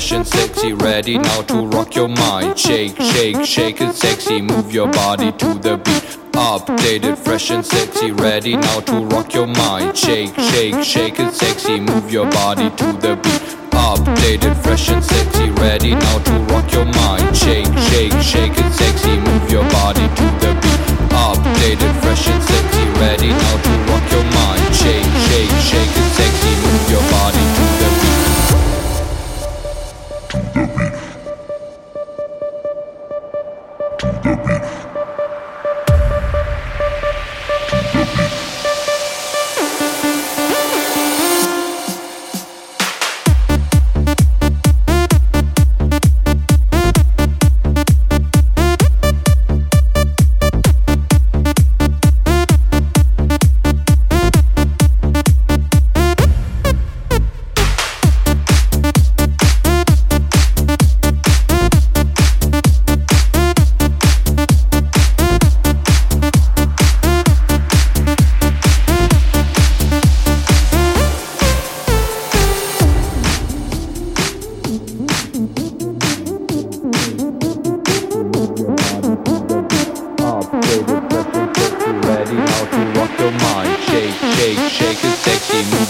[0.00, 2.58] fresh and sexy, ready now to rock your mind.
[2.58, 6.02] Shake, shake, shake it sexy, move your body to the beat.
[6.32, 9.96] Updated, fresh and sexy, ready now to rock your mind.
[9.96, 13.42] Shake, shake, shake it sexy, move your body to the beat.
[13.72, 17.36] Updated, fresh and sexy, ready now to rock your mind.
[17.36, 20.80] Shake, shake, shake it sexy, move your body to the beat.
[21.10, 22.49] Updated, fresh and sexy,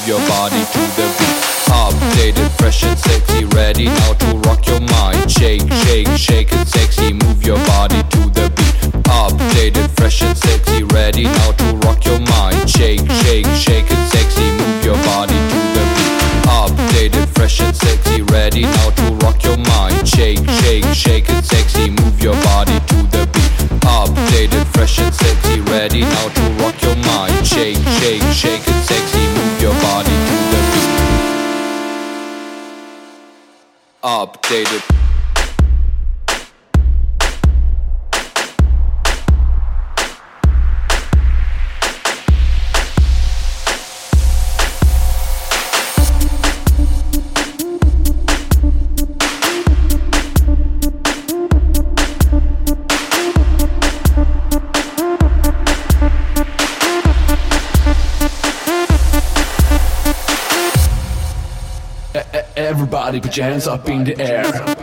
[0.00, 1.36] move your body to the beat.
[1.68, 5.30] Updated, fresh and sexy, ready now to rock your mind.
[5.30, 8.74] Shake, shake, shake it sexy, move your body to the beat.
[9.04, 12.68] Updated, fresh and sexy, ready now to rock your mind.
[12.68, 16.12] Shake, shake, shake it sexy, move your body to the beat.
[16.48, 20.08] Updated, fresh and sexy, ready now to rock your mind.
[20.08, 23.52] Shake, shake, shake it sexy, move your body to the beat.
[23.84, 26.89] Updated, fresh and sexy, ready now to rock your
[34.32, 35.19] Updated.
[62.56, 64.76] Everybody put your hands up in the air.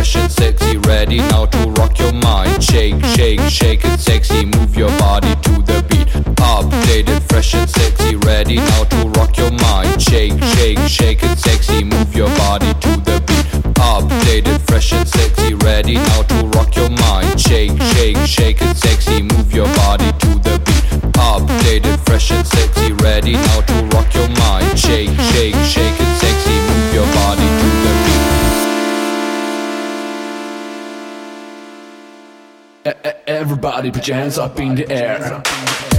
[0.00, 2.64] Fresh and sexy, ready now to rock your mind.
[2.64, 6.08] Shake, shake, shake it sexy, move your body to the beat.
[6.36, 10.00] Updated, fresh and sexy, ready now to rock your mind.
[10.00, 13.44] Shake, shake, shake it sexy, move your body to the beat.
[13.76, 17.38] Updated, fresh and sexy, ready now to rock your mind.
[17.38, 21.12] Shake, shake, shake it sexy, move your body to the beat.
[21.12, 23.60] Updated, fresh and sexy, ready now
[33.26, 35.89] Everybody put your hands up in the air.